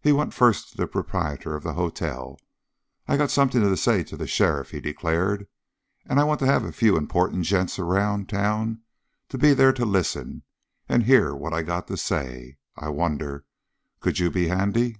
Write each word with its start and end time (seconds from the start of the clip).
He 0.00 0.12
went 0.12 0.34
first 0.34 0.68
to 0.68 0.76
the 0.76 0.86
proprietor 0.86 1.56
of 1.56 1.64
the 1.64 1.72
hotel. 1.72 2.38
"I 3.08 3.16
got 3.16 3.32
something 3.32 3.60
to 3.60 3.76
say 3.76 4.04
to 4.04 4.16
the 4.16 4.28
sheriff," 4.28 4.70
he 4.70 4.78
declared. 4.80 5.48
"And 6.06 6.20
I 6.20 6.22
want 6.22 6.38
to 6.38 6.46
have 6.46 6.62
a 6.62 6.70
few 6.70 6.96
important 6.96 7.42
gents 7.42 7.76
around 7.76 8.28
town 8.28 8.82
to 9.30 9.36
be 9.36 9.54
there 9.54 9.72
to 9.72 9.84
listen 9.84 10.44
and 10.88 11.02
hear 11.02 11.34
what 11.34 11.52
I 11.52 11.62
got 11.62 11.88
to 11.88 11.96
say. 11.96 12.58
I 12.76 12.90
wonder, 12.90 13.46
could 13.98 14.20
you 14.20 14.30
be 14.30 14.46
handy?" 14.46 14.98